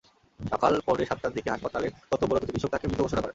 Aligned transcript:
সকাল 0.39 0.73
পৌনে 0.85 1.03
সাতটার 1.05 1.35
দিকে 1.37 1.49
হাসপাতালের 1.51 1.91
কর্তব্যরত 2.09 2.43
চিকিৎসক 2.47 2.71
তাঁকে 2.71 2.85
মৃত 2.87 2.99
ঘোষণা 3.01 3.21
করেন। 3.21 3.29